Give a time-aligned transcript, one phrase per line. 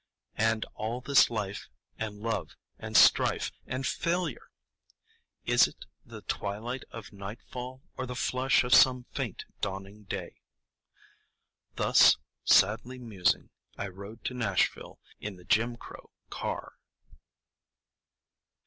[0.39, 1.69] And all this life
[1.99, 8.73] and love and strife and failure,—is it the twilight of nightfall or the flush of
[8.73, 10.41] some faint dawning day?
[11.75, 16.79] Thus sadly musing, I rode to Nashville in the Jim Crow car.